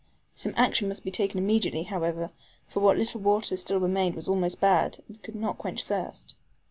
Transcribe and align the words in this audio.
Some 0.33 0.55
action 0.57 0.87
must 0.87 1.03
be 1.03 1.11
taken 1.11 1.37
immediately, 1.37 1.83
however; 1.83 2.31
for 2.67 2.79
what 2.79 2.97
little 2.97 3.21
water 3.21 3.55
still 3.55 3.79
remained 3.79 4.15
was 4.15 4.27
almost 4.27 4.59
bad, 4.59 4.97
and 5.07 5.21
could 5.21 5.35
not 5.35 5.59
quench 5.59 5.83
thirst. 5.83 6.33